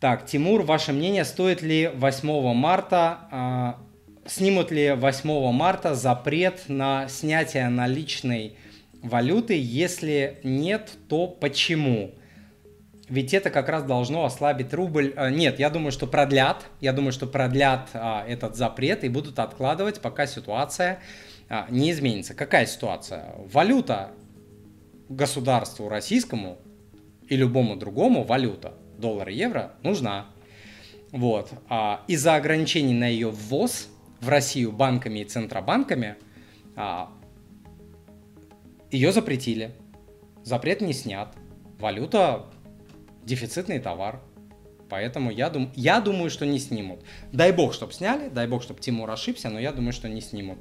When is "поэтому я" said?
44.88-45.50